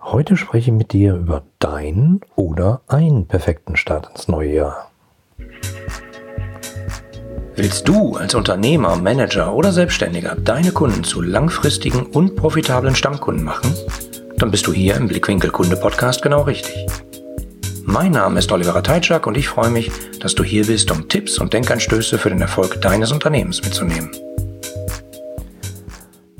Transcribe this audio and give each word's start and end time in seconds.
Heute 0.00 0.36
spreche 0.36 0.70
ich 0.70 0.76
mit 0.76 0.92
dir 0.92 1.16
über 1.16 1.42
deinen 1.58 2.20
oder 2.36 2.82
einen 2.86 3.26
perfekten 3.26 3.76
Start 3.76 4.08
ins 4.10 4.28
neue 4.28 4.54
Jahr. 4.54 4.90
Willst 7.56 7.88
du 7.88 8.14
als 8.14 8.36
Unternehmer, 8.36 8.96
Manager 8.96 9.52
oder 9.52 9.72
Selbstständiger 9.72 10.36
deine 10.36 10.70
Kunden 10.70 11.02
zu 11.02 11.20
langfristigen 11.20 12.06
und 12.06 12.36
profitablen 12.36 12.94
Stammkunden 12.94 13.44
machen? 13.44 13.74
Dann 14.36 14.52
bist 14.52 14.68
du 14.68 14.72
hier 14.72 14.94
im 14.94 15.08
Blickwinkel 15.08 15.50
Kunde 15.50 15.76
Podcast 15.76 16.22
genau 16.22 16.42
richtig. 16.42 16.86
Mein 17.82 18.12
Name 18.12 18.38
ist 18.38 18.52
Oliver 18.52 18.82
Teitschak 18.82 19.26
und 19.26 19.36
ich 19.36 19.48
freue 19.48 19.70
mich, 19.70 19.90
dass 20.20 20.36
du 20.36 20.44
hier 20.44 20.64
bist, 20.64 20.92
um 20.92 21.08
Tipps 21.08 21.38
und 21.38 21.52
Denkanstöße 21.52 22.18
für 22.18 22.28
den 22.28 22.40
Erfolg 22.40 22.80
deines 22.80 23.10
Unternehmens 23.10 23.62
mitzunehmen. 23.62 24.12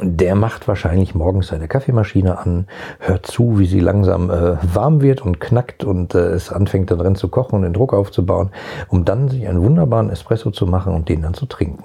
der 0.00 0.34
macht 0.34 0.68
wahrscheinlich 0.68 1.14
morgens 1.14 1.48
seine 1.48 1.68
Kaffeemaschine 1.68 2.38
an, 2.38 2.66
hört 3.00 3.26
zu, 3.26 3.58
wie 3.58 3.66
sie 3.66 3.80
langsam 3.80 4.30
äh, 4.30 4.56
warm 4.74 5.00
wird 5.00 5.22
und 5.22 5.40
knackt 5.40 5.84
und 5.84 6.14
äh, 6.14 6.28
es 6.30 6.52
anfängt 6.52 6.90
da 6.90 6.96
drin 6.96 7.16
zu 7.16 7.28
kochen 7.28 7.56
und 7.56 7.62
den 7.62 7.72
Druck 7.72 7.92
aufzubauen, 7.92 8.50
um 8.88 9.04
dann 9.04 9.28
sich 9.28 9.46
einen 9.48 9.62
wunderbaren 9.62 10.10
Espresso 10.10 10.50
zu 10.50 10.66
machen 10.66 10.94
und 10.94 11.08
den 11.08 11.22
dann 11.22 11.34
zu 11.34 11.46
trinken. 11.46 11.84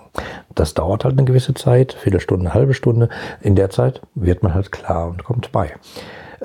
Das 0.56 0.74
dauert 0.74 1.06
halt 1.06 1.18
eine 1.18 1.26
gewisse 1.26 1.54
Zeit, 1.54 1.94
Viertelstunde, 1.94 2.46
eine 2.46 2.54
halbe 2.54 2.74
Stunde. 2.74 3.10
In 3.42 3.56
der 3.56 3.70
Zeit 3.70 4.02
wird 4.16 4.44
man 4.44 4.54
halt 4.54 4.72
klar 4.72 5.08
und 5.08 5.24
kommt 5.24 5.52
bei. 5.52 5.74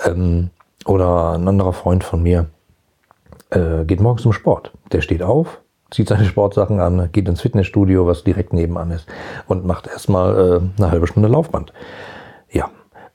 Ähm, 0.04 0.50
oder 0.86 1.32
ein 1.32 1.46
anderer 1.46 1.72
Freund 1.72 2.04
von 2.04 2.22
mir 2.22 2.46
äh, 3.50 3.84
geht 3.84 4.00
morgens 4.00 4.22
zum 4.22 4.32
Sport. 4.32 4.72
Der 4.92 5.00
steht 5.00 5.22
auf, 5.22 5.60
zieht 5.90 6.08
seine 6.08 6.24
Sportsachen 6.24 6.80
an, 6.80 7.10
geht 7.12 7.28
ins 7.28 7.40
Fitnessstudio, 7.40 8.06
was 8.06 8.24
direkt 8.24 8.52
nebenan 8.52 8.90
ist, 8.90 9.06
und 9.46 9.64
macht 9.64 9.86
erstmal 9.86 10.36
äh, 10.36 10.60
eine 10.82 10.90
halbe 10.90 11.06
Stunde 11.06 11.28
Laufband. 11.28 11.72
Ja, 12.50 12.70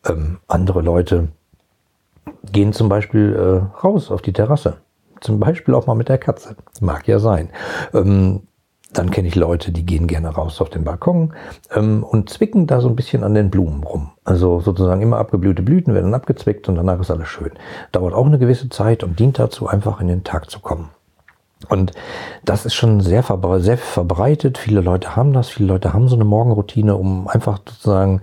ähm, 0.06 0.40
andere 0.48 0.82
Leute 0.82 1.30
gehen 2.52 2.74
zum 2.74 2.90
Beispiel 2.90 3.34
äh, 3.36 3.86
raus 3.86 4.12
auf 4.12 4.22
die 4.22 4.34
Terrasse. 4.34 4.78
Zum 5.22 5.40
Beispiel 5.40 5.74
auch 5.74 5.88
mal 5.88 5.96
mit 5.96 6.10
der 6.10 6.18
Katze. 6.18 6.56
Mag 6.82 7.08
ja 7.08 7.20
sein. 7.20 7.50
Ähm, 7.94 8.42
dann 8.92 9.10
kenne 9.10 9.28
ich 9.28 9.36
Leute, 9.36 9.72
die 9.72 9.86
gehen 9.86 10.08
gerne 10.08 10.30
raus 10.30 10.62
auf 10.62 10.70
den 10.70 10.84
Balkon 10.84 11.34
ähm, 11.74 12.04
und 12.04 12.30
zwicken 12.30 12.68
da 12.68 12.80
so 12.80 12.90
ein 12.90 12.96
bisschen 12.96 13.24
an 13.24 13.34
den 13.34 13.50
Blumen 13.50 13.84
rum. 13.84 14.12
Also 14.24 14.60
sozusagen 14.60 15.02
immer 15.02 15.18
abgeblühte 15.18 15.64
Blüten 15.64 15.94
werden 15.94 16.14
abgezwickt 16.14 16.70
und 16.70 16.76
danach 16.76 17.00
ist 17.00 17.10
alles 17.10 17.28
schön. 17.28 17.52
Dauert 17.92 18.14
auch 18.14 18.26
eine 18.26 18.38
gewisse 18.38 18.70
Zeit 18.70 19.04
und 19.04 19.20
dient 19.20 19.40
dazu, 19.40 19.68
einfach 19.68 20.00
in 20.00 20.08
den 20.08 20.24
Tag 20.24 20.50
zu 20.52 20.60
kommen. 20.60 20.90
Und 21.64 21.92
das 22.44 22.66
ist 22.66 22.74
schon 22.74 23.02
sehr, 23.02 23.24
verbre 23.24 23.62
sehr 23.62 23.78
verbreitet. 23.78 24.58
Viele 24.58 24.82
Leute 24.82 25.16
haben 25.16 25.34
das. 25.34 25.50
Viele 25.50 25.68
Leute 25.70 25.94
haben 25.94 26.08
so 26.08 26.16
eine 26.16 26.26
Morgenroutine, 26.26 26.96
um 26.96 27.28
einfach 27.28 27.60
sozusagen 27.68 28.22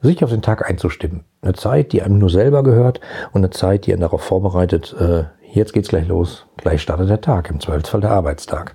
sich 0.00 0.22
auf 0.24 0.30
den 0.30 0.42
Tag 0.42 0.68
einzustimmen. 0.68 1.24
Eine 1.42 1.54
Zeit, 1.54 1.92
die 1.92 2.02
einem 2.02 2.18
nur 2.18 2.30
selber 2.30 2.62
gehört 2.62 3.00
und 3.32 3.40
eine 3.40 3.50
Zeit, 3.50 3.86
die 3.86 3.92
einen 3.92 4.02
darauf 4.02 4.22
vorbereitet, 4.22 4.94
äh, 4.98 5.24
jetzt 5.52 5.72
geht's 5.72 5.88
gleich 5.88 6.08
los, 6.08 6.46
gleich 6.56 6.82
startet 6.82 7.08
der 7.08 7.20
Tag, 7.20 7.50
im 7.50 7.60
Zweifelsfall 7.60 8.00
der 8.00 8.10
Arbeitstag. 8.10 8.74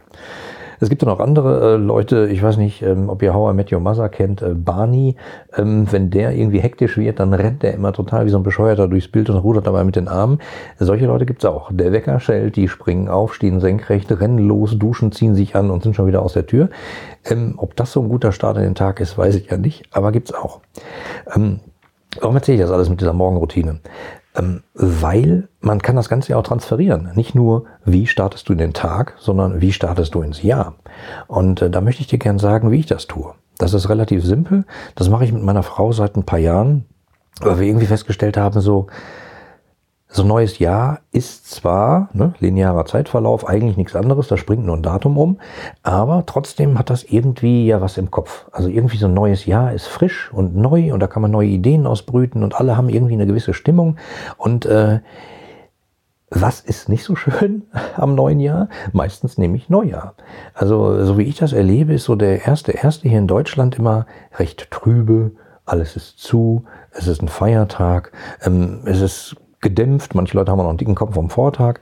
Es 0.79 0.89
gibt 0.89 1.01
ja 1.01 1.07
noch 1.07 1.19
andere 1.19 1.73
äh, 1.73 1.77
Leute, 1.77 2.27
ich 2.27 2.41
weiß 2.41 2.57
nicht, 2.57 2.81
ähm, 2.81 3.09
ob 3.09 3.21
ihr 3.23 3.33
How 3.33 3.51
I 3.51 3.55
Met 3.55 3.71
kennt, 4.11 4.41
äh, 4.41 4.53
Barney. 4.53 5.15
Ähm, 5.55 5.87
wenn 5.91 6.09
der 6.09 6.33
irgendwie 6.33 6.59
hektisch 6.59 6.97
wird, 6.97 7.19
dann 7.19 7.33
rennt 7.33 7.63
der 7.63 7.73
immer 7.73 7.93
total 7.93 8.25
wie 8.25 8.29
so 8.29 8.37
ein 8.37 8.43
Bescheuerter 8.43 8.87
durchs 8.87 9.07
Bild 9.07 9.29
und 9.29 9.37
rudert 9.37 9.67
dabei 9.67 9.83
mit 9.83 9.95
den 9.95 10.07
Armen. 10.07 10.39
Solche 10.77 11.05
Leute 11.05 11.25
gibt's 11.25 11.45
auch. 11.45 11.71
Der 11.71 11.91
Wecker 11.91 12.19
schellt, 12.19 12.55
die 12.55 12.67
springen 12.67 13.09
auf, 13.09 13.33
stehen 13.33 13.59
senkrecht, 13.59 14.11
rennen 14.11 14.39
los, 14.39 14.77
duschen, 14.77 15.11
ziehen 15.11 15.35
sich 15.35 15.55
an 15.55 15.69
und 15.69 15.83
sind 15.83 15.95
schon 15.95 16.07
wieder 16.07 16.21
aus 16.21 16.33
der 16.33 16.45
Tür. 16.45 16.69
Ähm, 17.25 17.55
ob 17.57 17.75
das 17.75 17.91
so 17.91 18.01
ein 18.01 18.09
guter 18.09 18.31
Start 18.31 18.57
in 18.57 18.63
den 18.63 18.75
Tag 18.75 18.99
ist, 18.99 19.17
weiß 19.17 19.35
ich 19.35 19.49
ja 19.49 19.57
nicht, 19.57 19.85
aber 19.91 20.11
gibt's 20.11 20.33
auch. 20.33 20.61
Ähm, 21.35 21.59
Warum 22.21 22.35
erzähle 22.35 22.55
ich 22.55 22.61
das 22.61 22.71
alles 22.71 22.89
mit 22.89 23.01
dieser 23.01 23.13
Morgenroutine? 23.13 23.79
Ähm, 24.37 24.63
weil 24.73 25.47
man 25.59 25.81
kann 25.81 25.95
das 25.95 26.09
Ganze 26.09 26.31
ja 26.31 26.37
auch 26.37 26.43
transferieren. 26.43 27.11
Nicht 27.15 27.35
nur, 27.35 27.65
wie 27.85 28.07
startest 28.07 28.47
du 28.47 28.53
in 28.53 28.59
den 28.59 28.73
Tag, 28.73 29.15
sondern 29.17 29.61
wie 29.61 29.73
startest 29.73 30.13
du 30.15 30.21
ins 30.21 30.43
Jahr. 30.43 30.75
Und 31.27 31.61
äh, 31.61 31.69
da 31.69 31.81
möchte 31.81 32.01
ich 32.01 32.07
dir 32.07 32.19
gern 32.19 32.39
sagen, 32.39 32.71
wie 32.71 32.79
ich 32.79 32.85
das 32.85 33.07
tue. 33.07 33.33
Das 33.57 33.73
ist 33.73 33.89
relativ 33.89 34.23
simpel. 34.23 34.65
Das 34.95 35.09
mache 35.09 35.25
ich 35.25 35.33
mit 35.33 35.43
meiner 35.43 35.63
Frau 35.63 35.91
seit 35.91 36.15
ein 36.15 36.25
paar 36.25 36.39
Jahren, 36.39 36.85
weil 37.41 37.59
wir 37.59 37.67
irgendwie 37.67 37.87
festgestellt 37.87 38.37
haben, 38.37 38.61
so, 38.61 38.87
so 40.09 40.21
ein 40.21 40.27
neues 40.27 40.59
Jahr 40.59 41.01
ist 41.11 41.49
zwar 41.49 42.09
ne, 42.13 42.33
linearer 42.39 42.85
Zeitverlauf 42.85 43.47
eigentlich 43.47 43.75
nichts 43.75 43.95
anderes, 43.95 44.27
da 44.27 44.37
springt 44.37 44.65
nur 44.65 44.77
ein 44.77 44.83
Datum 44.83 45.17
um, 45.17 45.39
aber 45.83 46.25
trotzdem 46.25 46.79
hat 46.79 46.89
das 46.89 47.03
irgendwie 47.03 47.67
ja 47.67 47.81
was 47.81 47.97
im 47.97 48.09
Kopf. 48.09 48.45
Also 48.51 48.69
irgendwie 48.69 48.97
so 48.97 49.07
ein 49.07 49.13
neues 49.13 49.45
Jahr 49.45 49.73
ist 49.73 49.87
frisch 49.87 50.31
und 50.31 50.55
neu 50.55 50.93
und 50.93 51.01
da 51.01 51.07
kann 51.07 51.21
man 51.21 51.31
neue 51.31 51.49
Ideen 51.49 51.85
ausbrüten 51.85 52.43
und 52.43 52.55
alle 52.55 52.77
haben 52.77 52.89
irgendwie 52.89 53.13
eine 53.13 53.27
gewisse 53.27 53.53
Stimmung 53.53 53.97
und 54.37 54.65
äh, 54.65 55.01
was 56.29 56.59
ist 56.59 56.89
nicht 56.89 57.03
so 57.03 57.15
schön 57.15 57.63
am 57.95 58.15
neuen 58.15 58.39
Jahr? 58.39 58.69
Meistens 58.91 59.37
nämlich 59.37 59.69
Neujahr. 59.69 60.15
Also, 60.53 61.05
so 61.05 61.17
wie 61.17 61.23
ich 61.23 61.37
das 61.37 61.53
erlebe, 61.53 61.93
ist 61.93 62.03
so 62.03 62.15
der 62.15 62.45
erste, 62.45 62.73
erste 62.73 63.07
hier 63.07 63.19
in 63.19 63.27
Deutschland 63.27 63.77
immer 63.79 64.05
recht 64.37 64.69
trübe. 64.69 65.31
Alles 65.65 65.95
ist 65.95 66.19
zu. 66.19 66.65
Es 66.91 67.07
ist 67.07 67.21
ein 67.21 67.29
Feiertag. 67.29 68.11
Ähm, 68.43 68.81
es 68.85 68.99
ist 68.99 69.37
gedämpft. 69.61 70.15
Manche 70.15 70.37
Leute 70.37 70.51
haben 70.51 70.59
noch 70.59 70.69
einen 70.69 70.77
dicken 70.77 70.95
Kopf 70.95 71.15
vom 71.15 71.29
Vortag. 71.29 71.79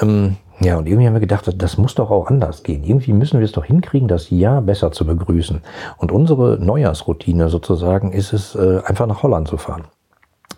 Ähm, 0.00 0.36
ja, 0.60 0.76
und 0.76 0.86
irgendwie 0.86 1.06
haben 1.06 1.14
wir 1.14 1.20
gedacht, 1.20 1.52
das 1.56 1.78
muss 1.78 1.94
doch 1.94 2.10
auch 2.10 2.26
anders 2.26 2.64
gehen. 2.64 2.82
Irgendwie 2.82 3.12
müssen 3.12 3.38
wir 3.38 3.44
es 3.44 3.52
doch 3.52 3.64
hinkriegen, 3.64 4.08
das 4.08 4.30
Jahr 4.30 4.60
besser 4.60 4.90
zu 4.90 5.06
begrüßen. 5.06 5.62
Und 5.98 6.10
unsere 6.10 6.58
Neujahrsroutine 6.58 7.48
sozusagen 7.48 8.12
ist 8.12 8.32
es, 8.32 8.56
äh, 8.56 8.80
einfach 8.84 9.06
nach 9.06 9.22
Holland 9.22 9.46
zu 9.46 9.56
fahren. 9.56 9.84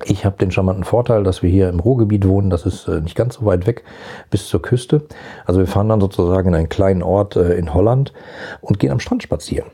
Ich 0.04 0.24
habe 0.24 0.38
den 0.38 0.50
charmanten 0.50 0.84
Vorteil, 0.84 1.24
dass 1.24 1.42
wir 1.42 1.50
hier 1.50 1.68
im 1.68 1.80
Ruhrgebiet 1.80 2.26
wohnen. 2.26 2.48
Das 2.48 2.64
ist 2.64 2.88
äh, 2.88 3.02
nicht 3.02 3.14
ganz 3.14 3.34
so 3.34 3.44
weit 3.44 3.66
weg 3.66 3.84
bis 4.30 4.48
zur 4.48 4.62
Küste. 4.62 5.02
Also 5.44 5.60
wir 5.60 5.66
fahren 5.66 5.90
dann 5.90 6.00
sozusagen 6.00 6.48
in 6.48 6.54
einen 6.54 6.68
kleinen 6.70 7.02
Ort 7.02 7.36
äh, 7.36 7.52
in 7.54 7.74
Holland 7.74 8.14
und 8.62 8.78
gehen 8.78 8.92
am 8.92 9.00
Strand 9.00 9.22
spazieren. 9.22 9.70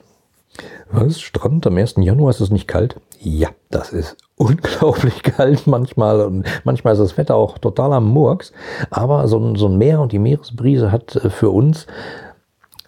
Was? 0.91 1.21
Strand 1.21 1.67
am 1.67 1.77
1. 1.77 1.97
Januar 1.99 2.31
ist 2.31 2.41
es 2.41 2.51
nicht 2.51 2.67
kalt? 2.67 3.01
Ja, 3.21 3.51
das 3.71 3.93
ist 3.93 4.17
unglaublich 4.37 5.23
kalt 5.23 5.67
manchmal 5.67 6.21
und 6.21 6.47
manchmal 6.65 6.93
ist 6.93 7.01
das 7.01 7.17
Wetter 7.17 7.35
auch 7.35 7.59
total 7.59 7.93
am 7.93 8.07
Murks. 8.07 8.53
Aber 8.91 9.27
so 9.29 9.39
ein, 9.39 9.57
so 9.57 9.67
ein 9.67 9.79
Meer 9.79 10.01
und 10.01 10.13
die 10.13 10.19
Meeresbrise 10.19 10.93
hat 10.93 11.17
äh, 11.17 11.31
für 11.31 11.51
uns 11.51 11.87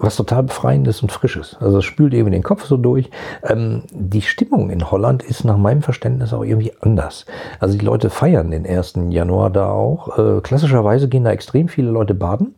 was 0.01 0.17
total 0.17 0.45
befreiendes 0.45 1.03
und 1.03 1.11
frisches. 1.11 1.57
Also 1.61 1.79
es 1.79 1.85
spült 1.85 2.15
irgendwie 2.15 2.33
den 2.33 2.43
Kopf 2.43 2.65
so 2.65 2.77
durch. 2.77 3.11
Ähm, 3.43 3.83
die 3.91 4.23
Stimmung 4.23 4.71
in 4.71 4.91
Holland 4.91 5.23
ist 5.23 5.45
nach 5.45 5.57
meinem 5.57 5.83
Verständnis 5.83 6.33
auch 6.33 6.45
irgendwie 6.45 6.73
anders. 6.81 7.27
Also 7.59 7.77
die 7.77 7.85
Leute 7.85 8.11
feiern 8.11 8.51
den 8.51 8.67
1. 8.67 8.95
Januar 9.09 9.51
da 9.51 9.71
auch. 9.71 10.19
Äh, 10.19 10.41
klassischerweise 10.41 11.09
gehen 11.09 11.25
da 11.25 11.33
extrem 11.33 11.69
viele 11.69 11.91
Leute 11.91 12.15
baden. 12.15 12.55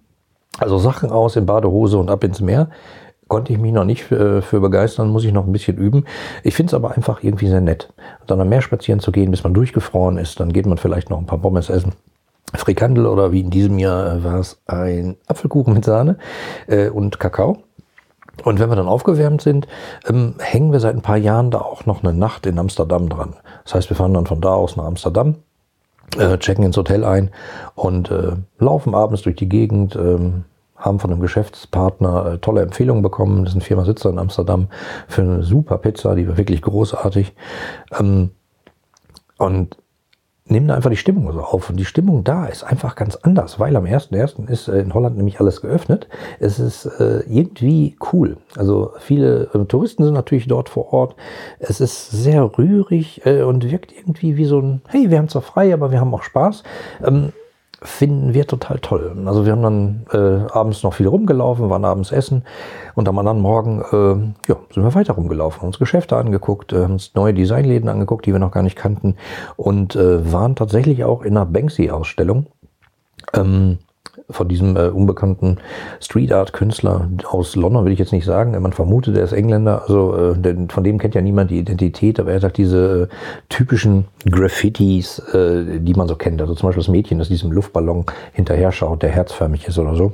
Also 0.59 0.79
Sachen 0.79 1.11
aus 1.11 1.37
in 1.37 1.47
Badehose 1.47 1.97
und 1.97 2.11
ab 2.11 2.25
ins 2.25 2.41
Meer 2.41 2.69
konnte 3.31 3.53
ich 3.53 3.59
mich 3.59 3.73
noch 3.73 3.85
nicht 3.85 4.05
für, 4.05 4.43
für 4.43 4.61
begeistern, 4.61 5.09
muss 5.09 5.25
ich 5.25 5.33
noch 5.33 5.47
ein 5.47 5.53
bisschen 5.53 5.79
üben. 5.79 6.05
Ich 6.43 6.55
finde 6.55 6.71
es 6.71 6.75
aber 6.75 6.91
einfach 6.97 7.23
irgendwie 7.23 7.49
sehr 7.49 7.61
nett. 7.61 7.89
dann 8.27 8.41
am 8.41 8.49
Meer 8.49 8.61
spazieren 8.61 9.01
zu 9.01 9.13
gehen, 9.13 9.31
bis 9.31 9.45
man 9.45 9.55
durchgefroren 9.55 10.19
ist, 10.19 10.41
dann 10.41 10.53
geht 10.53 10.67
man 10.67 10.77
vielleicht 10.77 11.09
noch 11.09 11.19
ein 11.19 11.27
paar 11.27 11.39
Pommes 11.39 11.71
essen. 11.71 11.93
Frikandel 12.53 13.07
oder 13.07 13.31
wie 13.31 13.41
in 13.41 13.51
diesem 13.51 13.79
Jahr 13.79 14.25
war 14.25 14.41
es 14.41 14.61
ein 14.67 15.17
Apfelkuchen 15.29 15.73
mit 15.73 15.85
Sahne 15.85 16.19
äh, 16.67 16.89
und 16.89 17.21
Kakao. 17.21 17.59
Und 18.43 18.59
wenn 18.59 18.69
wir 18.69 18.77
dann 18.77 18.89
aufgewärmt 18.89 19.43
sind, 19.43 19.69
ähm, 20.09 20.35
hängen 20.41 20.73
wir 20.73 20.81
seit 20.81 20.97
ein 20.97 21.03
paar 21.03 21.17
Jahren 21.17 21.53
da 21.53 21.61
auch 21.61 21.87
noch 21.87 22.03
eine 22.03 22.13
Nacht 22.13 22.47
in 22.47 22.59
Amsterdam 22.59 23.09
dran. 23.09 23.35
Das 23.63 23.77
heißt, 23.77 23.91
wir 23.91 23.97
fahren 23.97 24.15
dann 24.15 24.27
von 24.27 24.41
da 24.41 24.55
aus 24.55 24.77
nach 24.77 24.87
Amsterdam, 24.87 25.37
äh, 26.19 26.37
checken 26.39 26.65
ins 26.65 26.77
Hotel 26.77 27.05
ein 27.05 27.31
und 27.77 28.11
äh, 28.11 28.33
laufen 28.59 28.97
abends 28.97 29.23
durch 29.23 29.37
die 29.37 29.49
Gegend, 29.49 29.95
ähm, 29.95 30.45
haben 30.81 30.99
von 30.99 31.11
einem 31.11 31.21
Geschäftspartner 31.21 32.27
äh, 32.27 32.39
tolle 32.39 32.63
Empfehlungen 32.63 33.03
bekommen. 33.03 33.45
Das 33.45 33.53
ist 33.53 33.59
ein 33.59 33.63
Firma 33.63 33.85
Sitzer 33.85 34.11
in 34.11 34.19
Amsterdam 34.19 34.69
für 35.09 35.23
eine 35.23 35.43
super 35.43 35.79
Pizza, 35.79 36.15
die 36.15 36.29
war 36.29 36.37
wirklich 36.37 36.63
großartig. 36.63 37.35
Ähm, 37.99 38.31
und 39.39 39.77
nehmen 40.51 40.69
da 40.69 40.75
einfach 40.75 40.91
die 40.91 40.97
Stimmung 40.97 41.33
so 41.33 41.41
auf. 41.41 41.71
Und 41.71 41.77
die 41.77 41.85
Stimmung 41.85 42.25
da 42.25 42.47
ist 42.47 42.65
einfach 42.65 42.97
ganz 42.97 43.17
anders, 43.17 43.61
weil 43.61 43.77
am 43.77 43.85
1.1. 43.85 44.49
ist 44.49 44.69
äh, 44.69 44.81
in 44.81 44.93
Holland 44.93 45.17
nämlich 45.17 45.41
alles 45.41 45.61
geöffnet. 45.61 46.09
Es 46.41 46.59
ist 46.59 46.87
äh, 46.87 47.21
irgendwie 47.29 47.97
cool. 48.13 48.37
Also 48.57 48.93
viele 48.99 49.49
äh, 49.55 49.65
Touristen 49.67 50.05
sind 50.05 50.15
natürlich 50.15 50.49
dort 50.49 50.69
vor 50.69 50.93
Ort. 50.93 51.15
Es 51.59 51.81
ist 51.81 52.11
sehr 52.11 52.59
rührig 52.59 53.25
äh, 53.25 53.43
und 53.43 53.71
wirkt 53.71 53.93
irgendwie 53.97 54.37
wie 54.37 54.45
so 54.45 54.61
ein, 54.61 54.83
hey, 54.89 55.11
wir 55.11 55.19
haben 55.19 55.29
zwar 55.29 55.43
frei, 55.43 55.73
aber 55.73 55.93
wir 55.93 56.01
haben 56.01 56.13
auch 56.13 56.23
Spaß. 56.23 56.65
Ähm, 57.05 57.33
finden 57.83 58.35
wir 58.35 58.47
total 58.47 58.79
toll. 58.79 59.17
Also 59.25 59.47
wir 59.47 59.53
haben 59.53 59.63
dann 59.63 60.07
äh, 60.13 60.51
abends 60.53 60.83
noch 60.83 60.95
viel 60.95 61.07
rumgelaufen, 61.07 61.71
waren 61.71 61.85
abends 61.85 62.13
essen 62.13 62.45
und 62.95 63.09
am 63.09 63.19
anderen 63.19 63.41
Morgen 63.41 63.81
äh, 63.81 64.51
ja, 64.51 64.57
sind 64.73 64.85
wir 64.85 64.95
weiter 64.95 65.15
rumgelaufen, 65.15 65.67
uns 65.67 65.79
Geschäfte 65.79 66.17
angeguckt, 66.17 66.73
äh, 66.73 66.81
uns 66.81 67.15
neue 67.15 67.33
Designläden 67.33 67.89
angeguckt, 67.89 68.27
die 68.27 68.33
wir 68.33 68.39
noch 68.39 68.53
gar 68.53 68.63
nicht 68.63 68.77
kannten 68.77 69.17
und 69.57 69.97
äh, 69.97 70.31
waren 70.33 70.57
tatsächlich 70.57 71.05
auch 71.05 71.23
in 71.23 71.37
einer 71.37 71.47
Banksy-Ausstellung. 71.47 72.47
Ähm, 73.35 73.79
von 74.31 74.49
diesem 74.49 74.77
äh, 74.77 74.89
unbekannten 74.89 75.59
Street 76.01 76.33
Art 76.33 76.53
Künstler 76.53 77.09
aus 77.29 77.57
London 77.57 77.85
will 77.85 77.93
ich 77.93 77.99
jetzt 77.99 78.13
nicht 78.13 78.25
sagen. 78.25 78.61
Man 78.61 78.73
vermutet, 78.73 79.17
er 79.17 79.25
ist 79.25 79.33
Engländer. 79.33 79.83
Also 79.83 80.17
äh, 80.17 80.39
denn 80.39 80.69
von 80.71 80.85
dem 80.85 80.99
kennt 80.99 81.15
ja 81.15 81.21
niemand 81.21 81.51
die 81.51 81.59
Identität, 81.59 82.21
aber 82.21 82.33
er 82.33 82.41
sagt 82.41 82.59
diese 82.59 83.09
äh, 83.11 83.15
typischen 83.49 84.07
Graffitis, 84.31 85.19
äh, 85.33 85.81
die 85.81 85.95
man 85.95 86.09
so 86.09 86.17
kennt. 86.17 86.41
Also 86.41 86.55
zum 86.55 86.69
Beispiel 86.69 86.83
das 86.83 86.89
Mädchen, 86.89 87.19
das 87.19 87.29
diesem 87.29 87.53
Luftballon 87.53 88.05
hinterher 88.33 88.73
schaut, 88.73 89.03
der 89.03 89.11
herzförmig 89.11 89.67
ist 89.67 89.79
oder 89.79 89.95
so. 89.95 90.13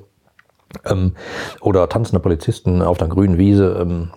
Ähm, 0.84 1.12
oder 1.60 1.88
tanzende 1.88 2.20
Polizisten 2.20 2.82
auf 2.82 2.98
der 2.98 3.08
grünen 3.08 3.38
Wiese. 3.38 3.78
Ähm, 3.80 4.10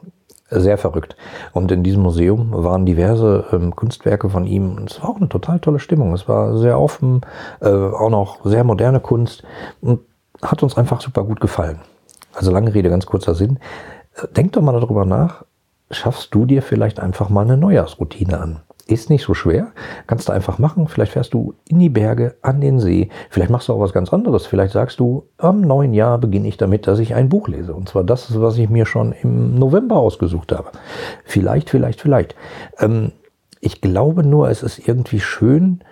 sehr 0.50 0.78
verrückt. 0.78 1.16
Und 1.54 1.72
in 1.72 1.84
diesem 1.84 2.04
Museum 2.04 2.50
waren 2.51 2.86
diverse 2.86 3.46
ähm, 3.51 3.75
Kunstwerke 3.75 4.30
von 4.30 4.46
ihm. 4.46 4.75
Und 4.75 4.92
es 4.92 5.01
war 5.01 5.10
auch 5.10 5.18
eine 5.18 5.30
total 5.30 5.60
tolle 5.60 5.80
Stimmung. 5.80 6.13
Es 6.13 6.28
war 6.28 6.57
sehr 6.57 6.80
offen, 6.80 7.22
äh, 7.62 7.69
auch 7.69 8.10
noch 8.10 8.46
sehr 8.46 8.63
moderne 8.63 9.00
Kunst 9.00 9.44
und 9.81 10.01
hat 10.42 10.63
uns 10.63 10.78
einfach 10.78 11.01
super 11.01 11.24
gut 11.24 11.40
gefallen. 11.40 11.80
Also 12.34 12.51
lange 12.51 12.74
Rede, 12.74 12.90
ganz 12.90 13.06
kurzer 13.06 13.36
Sinn. 13.36 13.60
Äh, 14.16 14.28
denk 14.36 14.54
doch 14.54 14.62
mal 14.62 14.80
darüber 14.80 15.06
nach. 15.06 15.44
Schaffst 15.92 16.34
du 16.34 16.46
dir 16.46 16.62
vielleicht 16.62 17.00
einfach 17.00 17.30
mal 17.30 17.42
eine 17.42 17.57
Neujahrsroutine 17.57 18.40
an? 18.40 18.60
Ist 18.89 19.12
nicht 19.12 19.24
so 19.24 19.36
schwer. 19.36 19.68
Kannst 20.07 20.27
du 20.27 20.33
einfach 20.33 20.57
machen. 20.57 20.88
Vielleicht 20.88 21.12
fährst 21.12 21.36
du 21.36 21.53
in 21.68 21.77
die 21.77 21.89
Berge, 21.89 22.38
an 22.41 22.59
den 22.59 22.80
See. 22.80 23.09
Vielleicht 23.30 23.51
machst 23.51 23.68
du 23.68 23.74
auch 23.74 23.80
was 23.80 23.94
ganz 23.94 24.12
anderes. 24.12 24.47
Vielleicht 24.47 24.74
sagst 24.74 25.00
du, 25.00 25.27
am 25.38 25.62
neuen 25.62 25.94
Jahr 25.94 26.18
beginne 26.18 26.47
ich 26.47 26.57
damit, 26.57 26.88
dass 26.88 26.97
ich 26.97 27.13
ein 27.13 27.30
Buch 27.30 27.47
lese. 27.47 27.75
Und 27.75 27.88
zwar 27.88 28.03
das, 28.03 28.41
was 28.41 28.57
ich 28.57 28.68
mir 28.68 28.88
schon 28.88 29.12
im 29.12 29.53
November 29.59 29.97
ausgesucht 29.97 30.51
habe. 30.51 30.71
Vielleicht, 31.24 31.69
vielleicht, 31.69 32.01
vielleicht. 32.01 32.36
Ähm, 32.80 33.12
ich 33.62 33.80
glaube 33.80 34.24
nur, 34.24 34.50
es 34.50 34.63
ist 34.63 34.80
irgendwie 34.88 35.19
schön, 35.19 35.83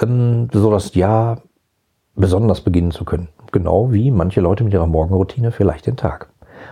ähm, 0.00 0.48
so 0.52 0.72
das 0.72 0.96
Jahr 0.96 1.42
besonders 2.16 2.62
beginnen 2.62 2.90
zu 2.90 3.04
können. 3.04 3.28
Genau 3.52 3.92
wie 3.92 4.10
manche 4.10 4.40
Leute 4.40 4.64
mit 4.64 4.72
ihrer 4.72 4.88
Morgenroutine 4.88 5.52
vielleicht 5.52 5.86
den 5.86 5.96
Tag. 5.96 6.30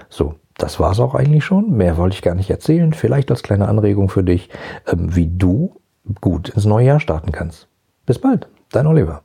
So, 0.08 0.34
das 0.58 0.78
war 0.78 0.93
es 0.93 1.00
auch 1.00 1.14
eigentlich 1.14 1.44
schon. 1.44 1.75
Mehr 1.76 1.96
wollte 1.96 2.16
ich 2.16 2.22
gar 2.22 2.34
nicht 2.34 2.50
erzählen. 2.50 2.93
Vielleicht 2.93 3.31
als 3.31 3.43
kleine 3.43 3.66
Anregung 3.69 4.10
für 4.10 4.25
dich, 4.25 4.50
ähm, 4.87 5.16
wie 5.16 5.28
du 5.28 5.81
gut 6.20 6.50
ins 6.50 6.66
neue 6.66 6.87
Jahr 6.87 7.00
starten 7.00 7.32
kannst. 7.32 7.69
Bis 8.05 8.19
bald, 8.19 8.46
dein 8.72 8.87
Oliver. 8.87 9.22